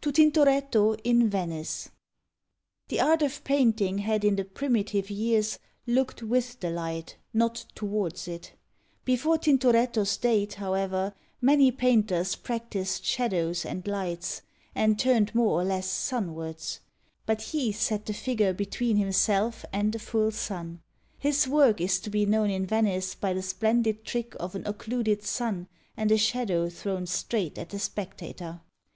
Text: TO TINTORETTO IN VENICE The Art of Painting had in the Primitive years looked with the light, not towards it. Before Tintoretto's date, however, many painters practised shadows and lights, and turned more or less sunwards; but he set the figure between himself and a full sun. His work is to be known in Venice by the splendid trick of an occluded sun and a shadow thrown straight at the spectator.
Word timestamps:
TO 0.00 0.12
TINTORETTO 0.12 0.98
IN 1.02 1.28
VENICE 1.28 1.90
The 2.86 3.00
Art 3.00 3.22
of 3.22 3.42
Painting 3.42 3.98
had 3.98 4.24
in 4.24 4.36
the 4.36 4.44
Primitive 4.44 5.10
years 5.10 5.58
looked 5.84 6.22
with 6.22 6.60
the 6.60 6.70
light, 6.70 7.16
not 7.32 7.64
towards 7.74 8.28
it. 8.28 8.52
Before 9.04 9.36
Tintoretto's 9.36 10.16
date, 10.16 10.54
however, 10.54 11.12
many 11.40 11.72
painters 11.72 12.36
practised 12.36 13.04
shadows 13.04 13.66
and 13.66 13.84
lights, 13.88 14.42
and 14.76 14.96
turned 14.96 15.34
more 15.34 15.60
or 15.62 15.64
less 15.64 15.90
sunwards; 15.90 16.78
but 17.26 17.42
he 17.42 17.72
set 17.72 18.06
the 18.06 18.14
figure 18.14 18.52
between 18.52 18.96
himself 18.96 19.64
and 19.72 19.92
a 19.96 19.98
full 19.98 20.30
sun. 20.30 20.82
His 21.18 21.48
work 21.48 21.80
is 21.80 21.98
to 21.98 22.10
be 22.10 22.24
known 22.26 22.48
in 22.48 22.64
Venice 22.64 23.16
by 23.16 23.32
the 23.32 23.42
splendid 23.42 24.04
trick 24.04 24.36
of 24.38 24.54
an 24.54 24.64
occluded 24.68 25.24
sun 25.24 25.66
and 25.96 26.12
a 26.12 26.16
shadow 26.16 26.68
thrown 26.68 27.06
straight 27.08 27.58
at 27.58 27.70
the 27.70 27.80
spectator. 27.80 28.60